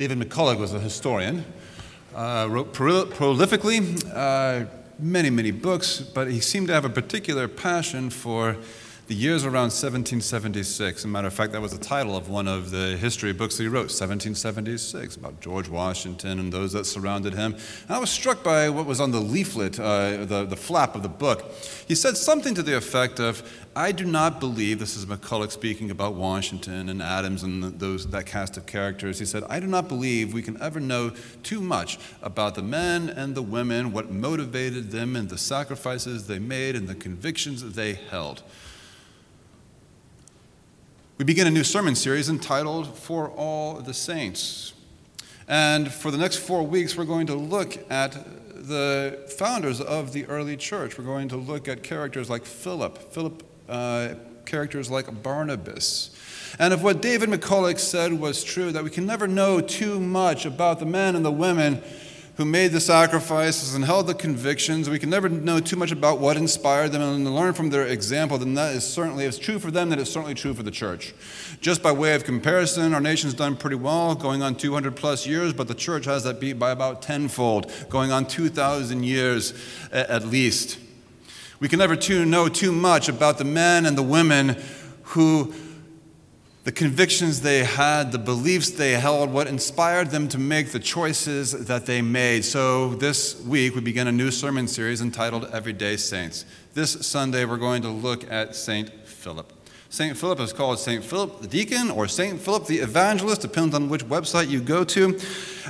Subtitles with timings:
[0.00, 1.44] David McCullough was a historian,
[2.14, 4.64] uh, wrote pro- prolifically, uh,
[4.98, 8.56] many, many books, but he seemed to have a particular passion for
[9.10, 10.98] the years around 1776.
[10.98, 13.56] As a matter of fact, that was the title of one of the history books
[13.56, 17.54] that he wrote, 1776, about George Washington and those that surrounded him.
[17.88, 21.02] And I was struck by what was on the leaflet, uh, the, the flap of
[21.02, 21.42] the book.
[21.88, 23.42] He said something to the effect of,
[23.74, 28.26] I do not believe, this is McCullough speaking about Washington and Adams and those, that
[28.26, 29.18] cast of characters.
[29.18, 31.10] He said, I do not believe we can ever know
[31.42, 36.38] too much about the men and the women, what motivated them, and the sacrifices they
[36.38, 38.44] made, and the convictions that they held.
[41.20, 44.72] We begin a new sermon series entitled For All the Saints.
[45.46, 48.12] And for the next four weeks, we're going to look at
[48.54, 50.96] the founders of the early church.
[50.96, 54.14] We're going to look at characters like Philip, Philip, uh,
[54.46, 56.16] characters like Barnabas.
[56.58, 60.46] And if what David McCullough said was true, that we can never know too much
[60.46, 61.82] about the men and the women
[62.40, 64.88] who made the sacrifices and held the convictions.
[64.88, 68.38] We can never know too much about what inspired them and learn from their example,
[68.38, 70.70] then that is certainly, if it's true for them, then it's certainly true for the
[70.70, 71.12] church.
[71.60, 75.52] Just by way of comparison, our nation's done pretty well, going on 200 plus years,
[75.52, 79.52] but the church has that beat by about tenfold, going on 2,000 years
[79.92, 80.78] at least.
[81.60, 84.56] We can never too, know too much about the men and the women
[85.02, 85.52] who
[86.70, 91.66] the convictions they had, the beliefs they held, what inspired them to make the choices
[91.66, 92.44] that they made.
[92.44, 96.44] So, this week we begin a new sermon series entitled Everyday Saints.
[96.74, 98.88] This Sunday we're going to look at St.
[99.04, 99.59] Philip.
[99.92, 100.16] St.
[100.16, 101.02] Philip is called St.
[101.02, 102.40] Philip the Deacon or St.
[102.40, 105.18] Philip the Evangelist, depends on which website you go to.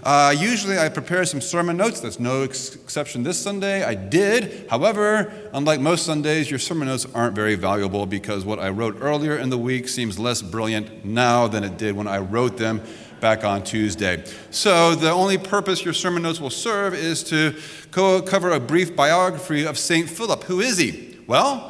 [0.03, 2.01] Uh, usually I prepare some sermon notes.
[2.01, 3.83] That's no ex- exception this Sunday.
[3.83, 4.69] I did.
[4.69, 9.39] However, unlike most Sundays, your sermon notes aren't very valuable because what I wrote earlier
[9.39, 12.83] in the week seems less brilliant now than it did when I wrote them
[13.21, 14.23] back on Tuesday.
[14.51, 17.57] So the only purpose your sermon notes will serve is to
[17.91, 20.11] co- cover a brief biography of St.
[20.11, 20.45] Philip.
[20.45, 21.19] Who is he?
[21.27, 21.70] Well,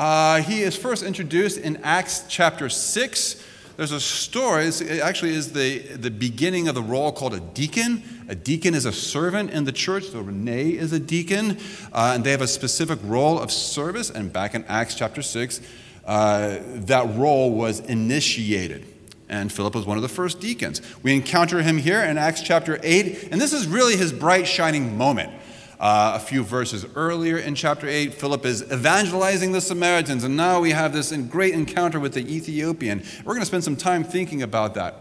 [0.00, 3.46] uh, he is first introduced in Acts chapter 6.
[3.76, 8.02] There's a story, it actually is the, the beginning of the role called a deacon.
[8.26, 11.58] A deacon is a servant in the church, so Renee is a deacon,
[11.92, 14.08] uh, and they have a specific role of service.
[14.08, 15.60] And back in Acts chapter 6,
[16.06, 18.86] uh, that role was initiated.
[19.28, 20.80] And Philip was one of the first deacons.
[21.02, 24.96] We encounter him here in Acts chapter 8, and this is really his bright, shining
[24.96, 25.30] moment.
[25.80, 30.60] Uh, a few verses earlier in chapter 8, Philip is evangelizing the Samaritans, and now
[30.60, 33.02] we have this great encounter with the Ethiopian.
[33.24, 34.94] We're going to spend some time thinking about that,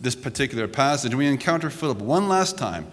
[0.00, 1.12] this particular passage.
[1.12, 2.86] We encounter Philip one last time.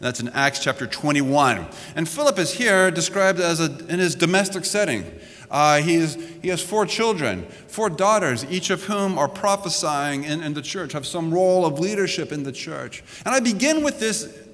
[0.00, 1.68] That's in Acts chapter 21.
[1.94, 5.04] And Philip is here described as a, in his domestic setting.
[5.48, 6.04] Uh, he,
[6.42, 10.92] he has four children, four daughters, each of whom are prophesying in, in the church,
[10.94, 13.04] have some role of leadership in the church.
[13.24, 14.45] And I begin with this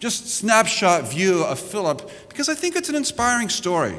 [0.00, 3.98] just snapshot view of Philip because I think it's an inspiring story.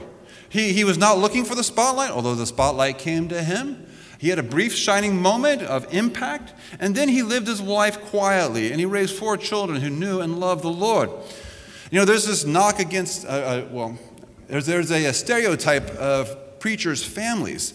[0.50, 3.88] He, he was not looking for the spotlight, although the spotlight came to him.
[4.17, 8.72] He had a brief shining moment of impact, and then he lived his life quietly,
[8.72, 11.09] and he raised four children who knew and loved the Lord.
[11.89, 13.97] You know, there's this knock against, uh, uh, well,
[14.47, 17.73] there's, there's a, a stereotype of preachers' families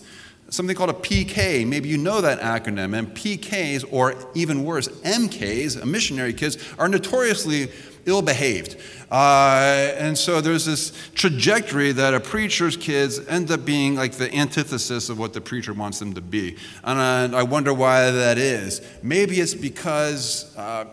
[0.48, 1.66] something called a PK.
[1.66, 2.96] Maybe you know that acronym.
[2.96, 7.70] And PKs, or even worse, MKs, missionary kids, are notoriously
[8.06, 8.76] ill behaved.
[9.10, 14.34] Uh, and so there's this trajectory that a preacher's kids end up being like the
[14.34, 16.56] antithesis of what the preacher wants them to be.
[16.82, 18.80] And I, I wonder why that is.
[19.02, 20.86] Maybe it's because uh,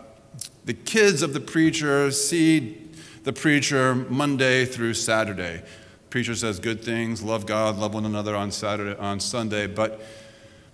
[0.64, 2.80] the kids of the preacher see
[3.24, 5.62] the preacher Monday through Saturday.
[6.10, 10.00] Preacher says good things, love God, love one another on Saturday, on Sunday, but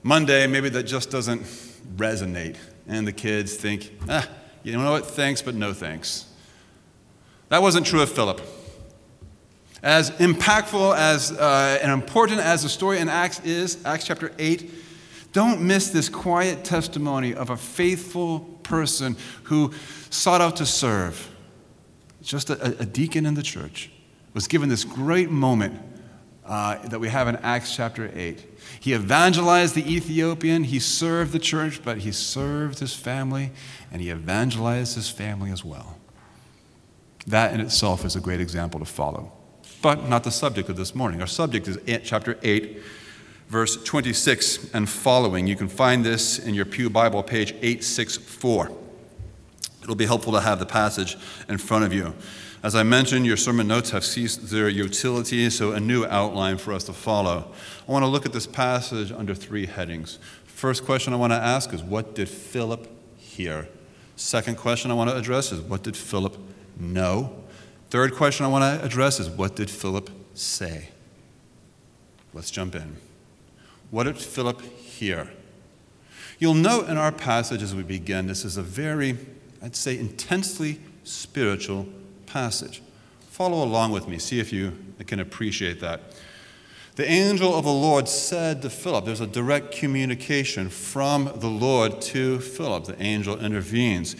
[0.02, 1.42] Monday maybe that just doesn't
[1.96, 4.28] resonate, and the kids think, ah,
[4.62, 5.06] you know what?
[5.06, 6.29] Thanks, but no thanks.
[7.50, 8.40] That wasn't true of Philip.
[9.82, 14.70] As impactful as uh, and important as the story in Acts is, Acts chapter 8,
[15.32, 19.72] don't miss this quiet testimony of a faithful person who
[20.10, 21.28] sought out to serve.
[22.22, 23.90] Just a, a deacon in the church
[24.32, 25.80] was given this great moment
[26.46, 28.46] uh, that we have in Acts chapter 8.
[28.78, 33.50] He evangelized the Ethiopian, he served the church, but he served his family,
[33.90, 35.96] and he evangelized his family as well.
[37.26, 39.32] That in itself is a great example to follow.
[39.82, 41.20] But not the subject of this morning.
[41.20, 42.82] Our subject is chapter 8,
[43.48, 45.46] verse 26 and following.
[45.46, 48.70] You can find this in your Pew Bible, page 864.
[49.82, 51.16] It'll be helpful to have the passage
[51.48, 52.14] in front of you.
[52.62, 56.74] As I mentioned, your sermon notes have ceased their utility, so a new outline for
[56.74, 57.50] us to follow.
[57.88, 60.18] I want to look at this passage under three headings.
[60.44, 63.66] First question I want to ask is what did Philip hear?
[64.16, 66.36] Second question I want to address is what did Philip
[66.80, 67.36] know?
[67.90, 70.88] Third question I want to address is what did Philip say?
[72.32, 72.96] Let's jump in.
[73.90, 75.30] What did Philip hear?
[76.38, 79.18] You'll note in our passage as we begin, this is a very,
[79.62, 81.86] I'd say, intensely spiritual
[82.26, 82.82] passage.
[83.28, 86.00] Follow along with me, see if you can appreciate that.
[86.96, 92.00] The angel of the Lord said to Philip, there's a direct communication from the Lord
[92.02, 92.84] to Philip.
[92.84, 94.16] The angel intervenes.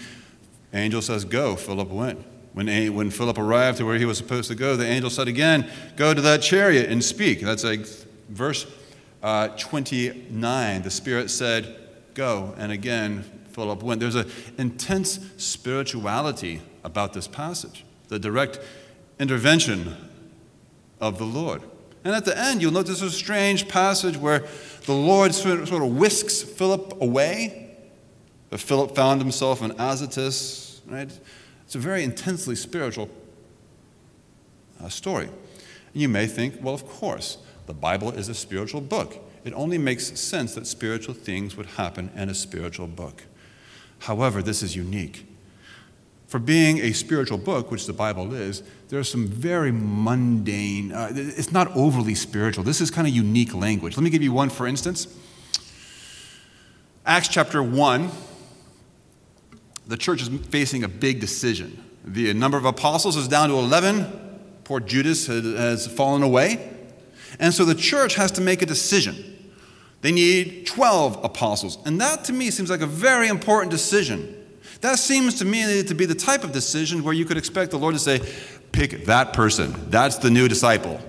[0.72, 1.56] Angel says, Go.
[1.56, 2.24] Philip went.
[2.52, 5.70] When, when Philip arrived to where he was supposed to go, the angel said again,
[5.96, 7.40] Go to that chariot and speak.
[7.40, 7.86] That's like
[8.28, 8.66] verse
[9.22, 10.82] uh, 29.
[10.82, 11.76] The Spirit said,
[12.14, 12.54] Go.
[12.58, 14.00] And again, Philip went.
[14.00, 18.58] There's an intense spirituality about this passage, the direct
[19.18, 19.96] intervention
[21.00, 21.62] of the Lord.
[22.04, 24.46] And at the end, you'll notice a strange passage where
[24.86, 27.76] the Lord sort of whisks Philip away.
[28.50, 31.10] Philip found himself in Azotus, right?
[31.70, 33.08] It's a very intensely spiritual
[34.82, 35.26] uh, story.
[35.26, 39.16] And you may think, well, of course, the Bible is a spiritual book.
[39.44, 43.22] It only makes sense that spiritual things would happen in a spiritual book.
[44.00, 45.28] However, this is unique.
[46.26, 51.52] For being a spiritual book, which the Bible is, there's some very mundane, uh, it's
[51.52, 52.64] not overly spiritual.
[52.64, 53.96] This is kind of unique language.
[53.96, 55.06] Let me give you one for instance.
[57.06, 58.10] Acts chapter 1,
[59.90, 61.82] the church is facing a big decision.
[62.04, 64.06] The number of apostles is down to 11.
[64.62, 66.70] Poor Judas has fallen away.
[67.40, 69.52] And so the church has to make a decision.
[70.02, 71.78] They need 12 apostles.
[71.84, 74.36] And that to me seems like a very important decision.
[74.80, 77.78] That seems to me to be the type of decision where you could expect the
[77.78, 78.20] Lord to say,
[78.70, 79.74] pick that person.
[79.90, 81.00] That's the new disciple.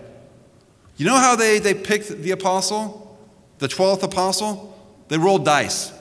[0.98, 3.18] You know how they, they picked the apostle,
[3.60, 4.76] the 12th apostle?
[5.08, 5.94] They rolled dice.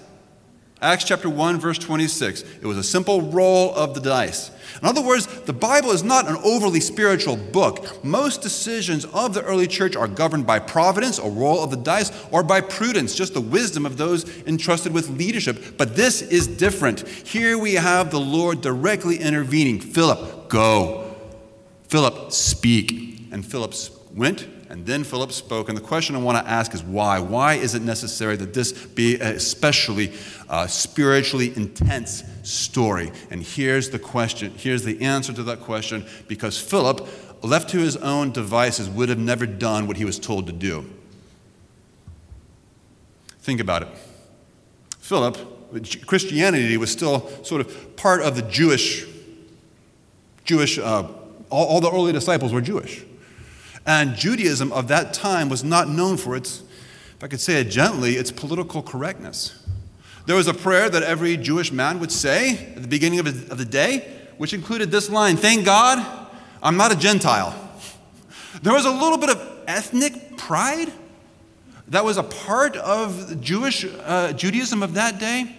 [0.83, 2.43] Acts chapter 1, verse 26.
[2.43, 4.51] It was a simple roll of the dice.
[4.81, 8.03] In other words, the Bible is not an overly spiritual book.
[8.03, 12.11] Most decisions of the early church are governed by providence, a roll of the dice,
[12.31, 15.77] or by prudence, just the wisdom of those entrusted with leadership.
[15.77, 17.07] But this is different.
[17.07, 19.81] Here we have the Lord directly intervening.
[19.81, 21.15] Philip, go.
[21.89, 23.29] Philip, speak.
[23.33, 23.75] And Philip
[24.15, 25.69] went and then Philip spoke.
[25.69, 27.19] And the question I want to ask is why?
[27.19, 30.13] Why is it necessary that this be especially
[30.49, 33.11] uh, spiritually intense story?
[33.31, 34.55] And here's the question.
[34.57, 37.07] Here's the answer to that question because Philip,
[37.43, 40.89] left to his own devices, would have never done what he was told to do.
[43.41, 43.89] Think about it.
[45.01, 49.05] Philip, Christianity was still sort of part of the Jewish,
[50.45, 51.09] Jewish, uh,
[51.51, 53.05] all, all the early disciples were Jewish.
[53.91, 56.61] And Judaism of that time was not known for its,
[57.17, 59.67] if I could say it gently, its political correctness.
[60.27, 63.65] There was a prayer that every Jewish man would say at the beginning of the
[63.65, 64.09] day,
[64.39, 65.99] which included this line Thank God,
[66.63, 67.53] I'm not a Gentile.
[68.63, 70.93] There was a little bit of ethnic pride
[71.89, 75.53] that was a part of Jewish uh, Judaism of that day.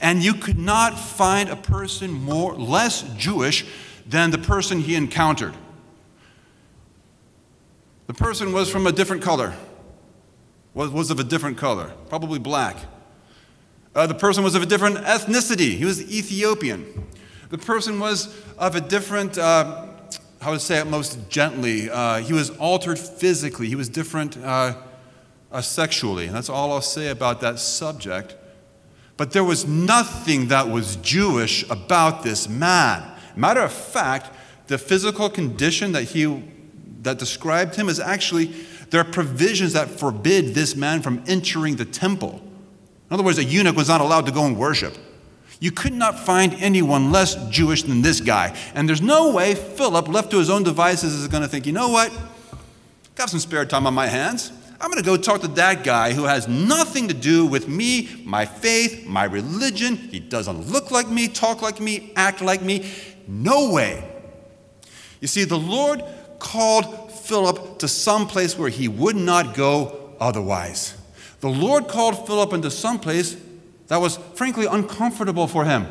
[0.00, 3.64] And you could not find a person more less Jewish
[4.08, 5.54] than the person he encountered.
[8.06, 9.54] The person was from a different color,
[10.74, 12.76] was, was of a different color, probably black.
[13.94, 15.76] Uh, the person was of a different ethnicity.
[15.76, 17.06] He was Ethiopian.
[17.48, 19.86] The person was of a different, uh,
[20.40, 23.68] how to say it most gently, uh, he was altered physically.
[23.68, 24.76] He was different uh,
[25.50, 26.26] uh, sexually.
[26.26, 28.36] And that's all I'll say about that subject.
[29.16, 33.10] But there was nothing that was Jewish about this man.
[33.34, 34.30] Matter of fact,
[34.66, 36.42] the physical condition that he
[37.06, 38.46] that described him is actually
[38.90, 42.42] there are provisions that forbid this man from entering the temple.
[43.08, 44.96] In other words, a eunuch was not allowed to go and worship.
[45.58, 48.56] You could not find anyone less Jewish than this guy.
[48.74, 51.72] And there's no way Philip, left to his own devices, is going to think, you
[51.72, 52.12] know what?
[53.14, 54.52] Got some spare time on my hands.
[54.78, 58.22] I'm going to go talk to that guy who has nothing to do with me,
[58.24, 59.96] my faith, my religion.
[59.96, 62.90] He doesn't look like me, talk like me, act like me.
[63.26, 64.04] No way.
[65.20, 66.02] You see, the Lord
[66.38, 70.96] called Philip to some place where he would not go otherwise.
[71.40, 73.36] The Lord called Philip into some place
[73.88, 75.86] that was frankly uncomfortable for him.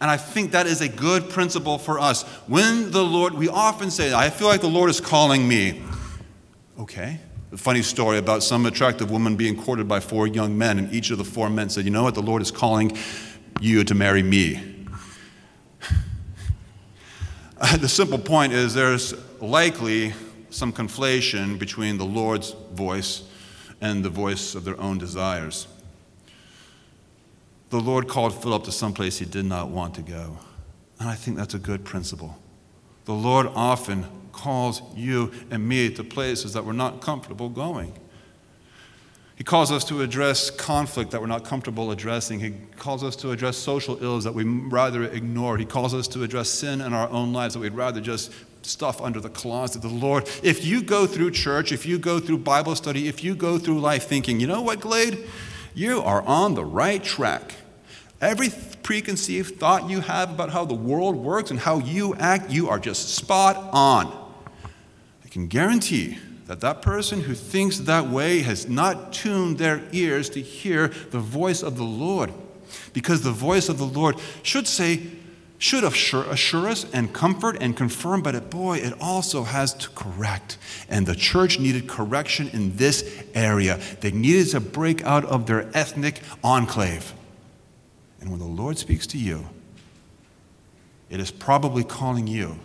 [0.00, 2.22] And I think that is a good principle for us.
[2.46, 5.82] When the Lord, we often say, I feel like the Lord is calling me.
[6.78, 7.18] Okay.
[7.52, 11.10] A funny story about some attractive woman being courted by four young men, and each
[11.10, 12.14] of the four men said, You know what?
[12.14, 12.96] The Lord is calling
[13.60, 14.76] you to marry me.
[17.78, 20.12] the simple point is there's likely
[20.50, 23.22] some conflation between the Lord's voice
[23.80, 25.66] and the voice of their own desires.
[27.70, 30.38] The Lord called Philip to some place he did not want to go.
[31.00, 32.38] And I think that's a good principle.
[33.06, 37.94] The Lord often calls you and me to places that we're not comfortable going.
[39.36, 42.40] He calls us to address conflict that we're not comfortable addressing.
[42.40, 45.58] He calls us to address social ills that we rather ignore.
[45.58, 49.00] He calls us to address sin in our own lives that we'd rather just stuff
[49.00, 49.82] under the closet.
[49.82, 53.34] The Lord, if you go through church, if you go through Bible study, if you
[53.34, 55.26] go through life thinking, you know what, Glade?
[55.74, 57.54] You are on the right track.
[58.22, 58.48] Every
[58.82, 62.78] preconceived thought you have about how the world works and how you act, you are
[62.78, 64.06] just spot on.
[65.22, 70.30] I can guarantee that that person who thinks that way has not tuned their ears
[70.30, 72.32] to hear the voice of the Lord.
[72.92, 75.02] Because the voice of the Lord should say,
[75.58, 79.88] should assure, assure us and comfort and confirm, but it, boy, it also has to
[79.90, 80.58] correct.
[80.88, 83.80] And the church needed correction in this area.
[84.00, 87.12] They needed to break out of their ethnic enclave.
[88.20, 89.46] And when the Lord speaks to you,
[91.10, 92.58] it is probably calling you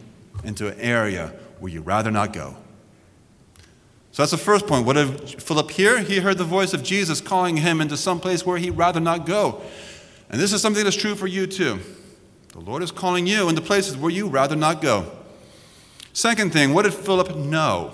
[0.43, 2.57] into an area where you'd rather not go.
[4.11, 4.85] So that's the first point.
[4.85, 5.99] What did Philip hear?
[5.99, 9.25] He heard the voice of Jesus calling him into some place where he'd rather not
[9.25, 9.61] go.
[10.29, 11.79] And this is something that's true for you too.
[12.49, 15.09] The Lord is calling you into places where you'd rather not go.
[16.13, 17.93] Second thing, what did Philip know?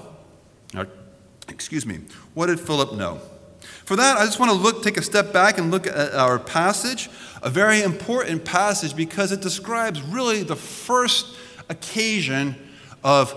[0.75, 0.87] Or,
[1.49, 1.99] excuse me,
[2.33, 3.21] what did Philip know?
[3.85, 6.39] For that, I just want to look, take a step back and look at our
[6.39, 7.09] passage,
[7.41, 11.37] a very important passage because it describes really the first
[11.69, 12.55] occasion
[13.03, 13.33] of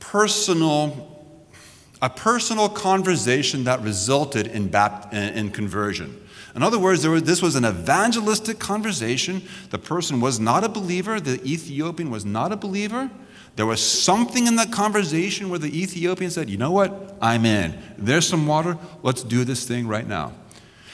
[0.00, 1.15] personal,
[2.02, 6.20] a personal conversation that resulted in, bapt- in conversion.
[6.54, 9.42] In other words, this was an evangelistic conversation.
[9.70, 13.10] The person was not a believer, the Ethiopian was not a believer.
[13.56, 17.16] There was something in that conversation where the Ethiopian said, You know what?
[17.22, 17.78] I'm in.
[17.96, 18.76] There's some water.
[19.02, 20.32] Let's do this thing right now.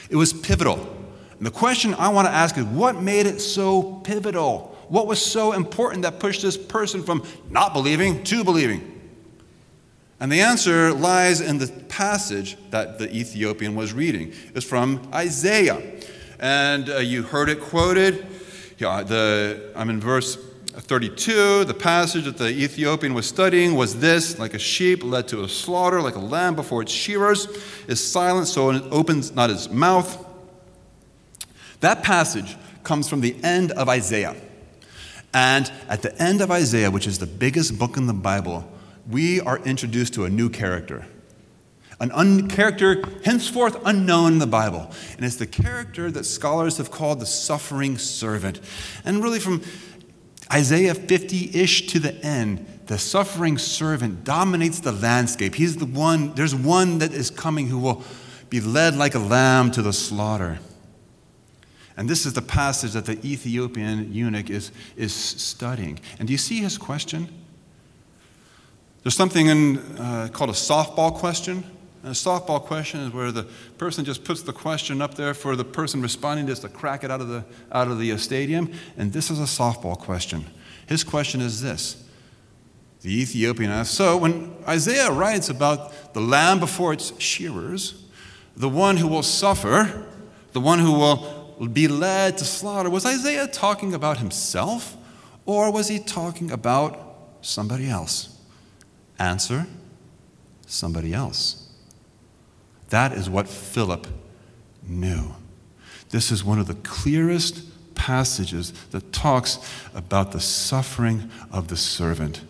[0.09, 0.79] It was pivotal.
[1.37, 4.77] And the question I want to ask is what made it so pivotal?
[4.87, 8.92] What was so important that pushed this person from not believing to believing?
[10.23, 14.31] And the answer lies in the passage that the Ethiopian was reading.
[14.55, 15.81] It's from Isaiah.
[16.39, 18.25] And uh, you heard it quoted.
[18.77, 20.37] Yeah, the, I'm in verse
[20.67, 21.65] 32.
[21.65, 25.49] The passage that the Ethiopian was studying was this like a sheep led to a
[25.49, 27.49] slaughter, like a lamb before its shearers
[27.89, 30.25] is silent, so it opens not its mouth.
[31.81, 34.37] That passage comes from the end of Isaiah.
[35.33, 38.69] And at the end of Isaiah, which is the biggest book in the Bible,
[39.09, 41.05] we are introduced to a new character.
[41.99, 44.91] An un- character henceforth unknown in the Bible.
[45.15, 48.59] And it's the character that scholars have called the suffering servant.
[49.05, 49.61] And really, from
[50.51, 55.55] Isaiah 50 ish to the end, the suffering servant dominates the landscape.
[55.55, 58.03] He's the one, there's one that is coming who will
[58.49, 60.59] be led like a lamb to the slaughter.
[61.95, 65.99] And this is the passage that the Ethiopian eunuch is, is studying.
[66.19, 67.29] And do you see his question?
[69.03, 71.63] There's something in, uh, called a softball question.
[72.03, 73.43] And a softball question is where the
[73.77, 77.11] person just puts the question up there for the person responding just to crack it
[77.11, 78.71] out of the, out of the uh, stadium.
[78.97, 80.45] And this is a softball question.
[80.87, 82.03] His question is this
[83.01, 88.03] The Ethiopian asks So when Isaiah writes about the lamb before its shearers,
[88.55, 90.05] the one who will suffer,
[90.53, 94.95] the one who will be led to slaughter, was Isaiah talking about himself
[95.45, 98.32] or was he talking about somebody else?
[99.23, 99.67] Answer
[100.67, 101.69] somebody else.
[102.89, 104.05] That is what Philip
[104.85, 105.35] knew.
[106.09, 109.59] This is one of the clearest passages that talks
[109.95, 112.41] about the suffering of the servant.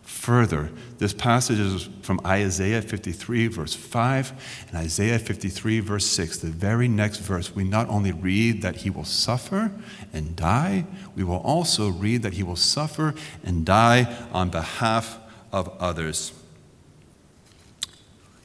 [0.00, 6.38] Further, this passage is from Isaiah 53, verse 5, and Isaiah 53, verse 6.
[6.38, 9.70] The very next verse, we not only read that he will suffer
[10.14, 15.18] and die, we will also read that he will suffer and die on behalf
[15.52, 16.32] of others.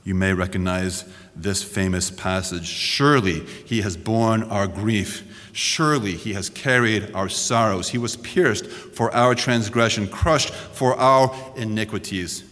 [0.04, 1.04] You may recognize
[1.36, 2.66] this famous passage.
[2.66, 5.50] Surely he has borne our grief.
[5.52, 7.90] Surely he has carried our sorrows.
[7.90, 12.44] He was pierced for our transgression, crushed for our iniquities.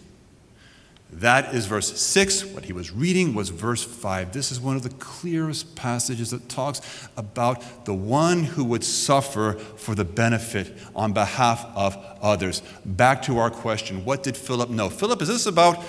[1.19, 2.45] That is verse 6.
[2.48, 4.34] What he was reading was verse 5.
[4.34, 6.81] This is one of the clearest passages that talks
[7.15, 12.62] about the one who would suffer for the benefit on behalf of others.
[12.84, 14.89] Back to our question what did Philip know?
[14.89, 15.81] Philip, is this about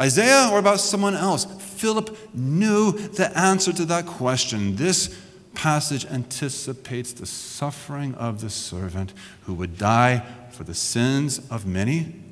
[0.00, 1.44] Isaiah or about someone else?
[1.44, 4.76] Philip knew the answer to that question.
[4.76, 5.14] This
[5.52, 12.25] passage anticipates the suffering of the servant who would die for the sins of many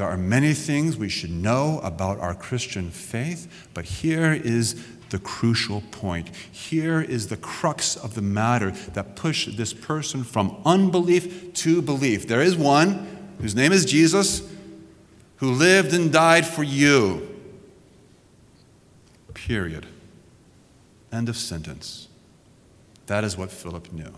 [0.00, 5.18] there are many things we should know about our Christian faith, but here is the
[5.18, 6.34] crucial point.
[6.50, 12.26] Here is the crux of the matter that pushed this person from unbelief to belief.
[12.26, 14.50] There is one whose name is Jesus
[15.36, 17.38] who lived and died for you.
[19.34, 19.84] Period.
[21.12, 22.08] End of sentence.
[23.04, 24.14] That is what Philip knew.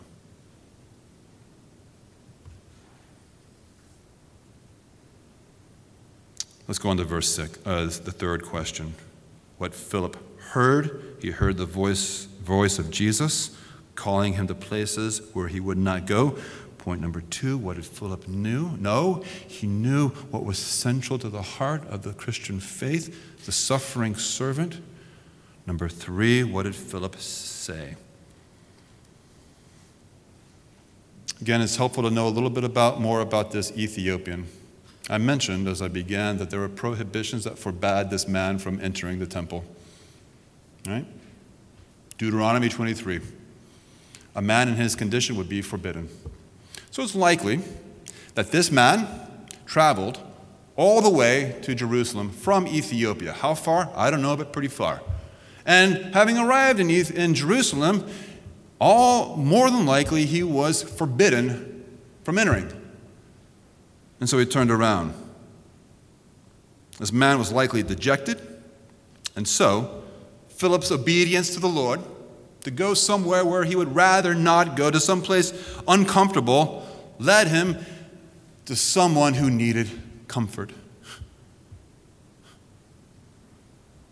[6.72, 8.94] Let's go on to verse six, uh, the third question.
[9.58, 13.54] What Philip heard, he heard the voice, voice of Jesus
[13.94, 16.38] calling him to places where he would not go.
[16.78, 18.70] Point number two, what did Philip knew?
[18.78, 24.14] No, he knew what was central to the heart of the Christian faith, the suffering
[24.14, 24.80] servant.
[25.66, 27.96] Number three, what did Philip say?
[31.42, 34.46] Again, it's helpful to know a little bit about more about this Ethiopian.
[35.12, 39.18] I mentioned as I began that there were prohibitions that forbade this man from entering
[39.18, 39.62] the temple.
[40.86, 41.04] Right?
[42.16, 43.20] Deuteronomy 23.
[44.34, 46.08] A man in his condition would be forbidden.
[46.90, 47.60] So it's likely
[48.36, 49.06] that this man
[49.66, 50.18] traveled
[50.76, 53.34] all the way to Jerusalem from Ethiopia.
[53.34, 53.90] How far?
[53.94, 55.02] I don't know, but pretty far.
[55.66, 58.10] And having arrived in, in Jerusalem,
[58.80, 61.84] all more than likely he was forbidden
[62.24, 62.81] from entering.
[64.22, 65.14] And so he turned around.
[67.00, 68.40] This man was likely dejected,
[69.34, 70.04] and so
[70.46, 71.98] Philip's obedience to the Lord
[72.60, 75.52] to go somewhere where he would rather not go, to someplace
[75.88, 76.86] uncomfortable,
[77.18, 77.76] led him
[78.66, 79.90] to someone who needed
[80.28, 80.70] comfort.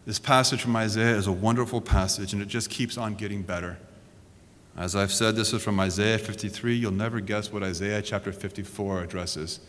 [0.07, 3.79] This passage from Isaiah is a wonderful passage, and it just keeps on getting better.
[4.77, 6.75] As I've said, this is from Isaiah 53.
[6.75, 9.61] You'll never guess what Isaiah chapter 54 addresses.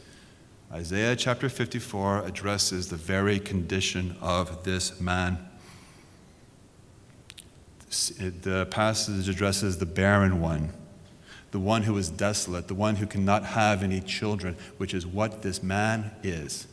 [0.73, 5.37] Isaiah chapter 54 addresses the very condition of this man.
[7.89, 10.69] The passage addresses the barren one,
[11.51, 15.41] the one who is desolate, the one who cannot have any children, which is what
[15.41, 16.67] this man is.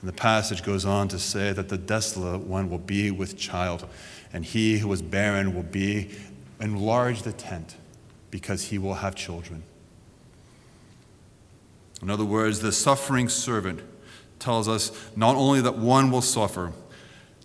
[0.00, 3.88] And the passage goes on to say that the desolate one will be with child,
[4.30, 6.10] and he who is barren will be
[6.60, 7.76] enlarge the tent
[8.30, 9.62] because he will have children.
[12.02, 13.80] In other words, the suffering servant
[14.40, 16.72] tells us not only that one will suffer,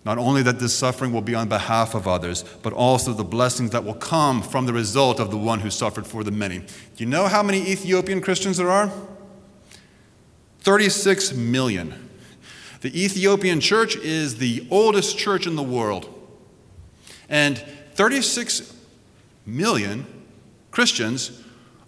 [0.04, 3.70] not only that this suffering will be on behalf of others, but also the blessings
[3.70, 6.58] that will come from the result of the one who suffered for the many.
[6.58, 6.66] Do
[6.96, 8.90] you know how many Ethiopian Christians there are?
[10.60, 12.08] 36 million.
[12.80, 16.14] The Ethiopian church is the oldest church in the world.
[17.28, 17.58] And
[17.94, 18.74] 36
[19.44, 20.06] million
[20.70, 21.42] Christians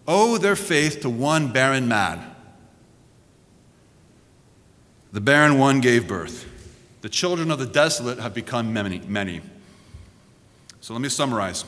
[0.06, 2.29] owe their faith to one barren man.
[5.12, 6.46] The barren one gave birth.
[7.00, 9.00] The children of the desolate have become many.
[9.00, 9.40] many.
[10.80, 11.64] So let me summarize.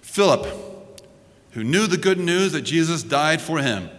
[0.00, 0.46] Philip,
[1.52, 3.90] who knew the good news that Jesus died for him,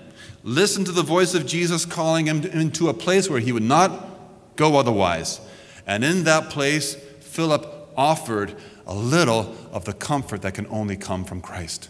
[0.44, 4.56] listened to the voice of Jesus calling him into a place where he would not
[4.56, 5.42] go otherwise.
[5.86, 7.66] And in that place, Philip
[7.98, 8.56] offered
[8.88, 11.90] a little of the comfort that can only come from Christ.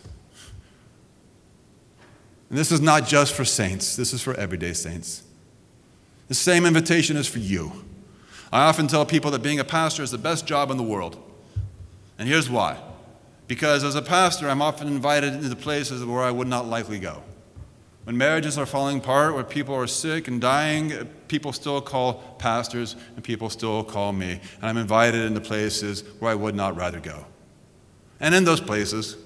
[2.50, 5.24] And this is not just for saints, this is for everyday saints.
[6.28, 7.72] The same invitation is for you.
[8.52, 11.22] I often tell people that being a pastor is the best job in the world.
[12.18, 12.78] And here's why.
[13.48, 17.22] Because as a pastor, I'm often invited into places where I would not likely go.
[18.06, 20.94] When marriages are falling apart, where people are sick and dying,
[21.28, 24.40] people still call pastors and people still call me.
[24.58, 27.26] And I'm invited into places where I would not rather go.
[28.20, 29.18] And in those places,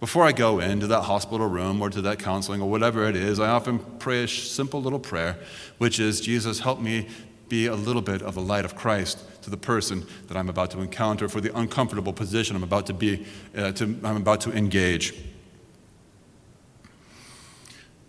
[0.00, 3.40] before I go into that hospital room or to that counseling or whatever it is,
[3.40, 5.38] I often pray a simple little prayer,
[5.78, 7.08] which is Jesus, help me
[7.48, 10.70] be a little bit of the light of Christ to the person that I'm about
[10.72, 13.26] to encounter for the uncomfortable position I'm about to be,
[13.56, 15.14] uh, to, I'm about to engage.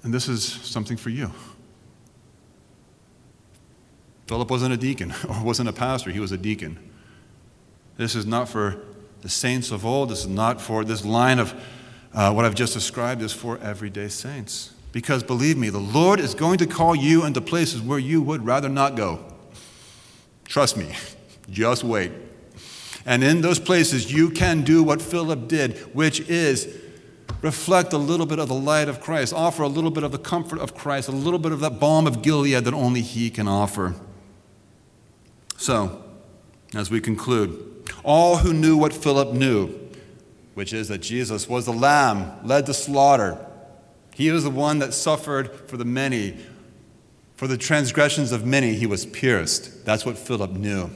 [0.03, 1.31] And this is something for you.
[4.27, 6.79] Philip wasn't a deacon or wasn't a pastor, he was a deacon.
[7.97, 8.81] This is not for
[9.25, 10.09] the saints of old.
[10.09, 11.51] This is not for this line of
[12.13, 14.71] uh, what I've just described is for everyday saints.
[14.91, 18.45] Because believe me, the Lord is going to call you into places where you would
[18.45, 19.25] rather not go.
[20.43, 20.93] Trust me,
[21.49, 22.11] just wait.
[23.03, 26.79] And in those places, you can do what Philip did, which is
[27.41, 30.19] reflect a little bit of the light of Christ, offer a little bit of the
[30.19, 33.47] comfort of Christ, a little bit of that balm of Gilead that only He can
[33.47, 33.95] offer.
[35.57, 36.03] So,
[36.75, 37.71] as we conclude,
[38.03, 39.73] all who knew what Philip knew,
[40.53, 43.37] which is that Jesus was the lamb led to slaughter.
[44.13, 46.37] He was the one that suffered for the many.
[47.35, 49.85] For the transgressions of many, he was pierced.
[49.85, 50.89] That's what Philip knew.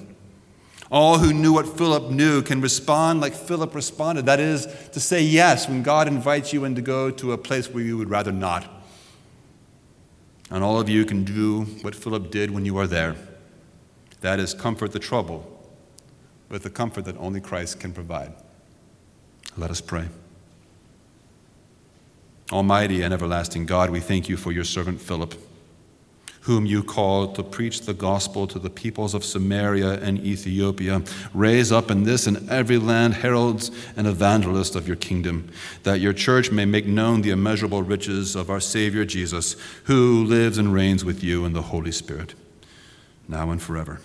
[0.91, 4.25] All who knew what Philip knew can respond like Philip responded.
[4.25, 7.69] That is to say yes when God invites you in to go to a place
[7.69, 8.67] where you would rather not.
[10.49, 13.15] And all of you can do what Philip did when you are there.
[14.21, 15.58] That is, comfort the trouble
[16.49, 18.33] with the comfort that only Christ can provide.
[19.57, 20.07] Let us pray.
[22.51, 25.35] Almighty and everlasting God, we thank you for your servant Philip
[26.41, 31.03] whom you called to preach the gospel to the peoples of Samaria and Ethiopia.
[31.33, 35.49] Raise up in this and every land heralds and evangelists of your kingdom,
[35.83, 40.57] that your church may make known the immeasurable riches of our Savior Jesus, who lives
[40.57, 42.33] and reigns with you in the Holy Spirit,
[43.27, 43.99] now and forever.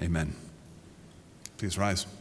[0.00, 0.36] Amen.
[1.58, 2.17] Please rise.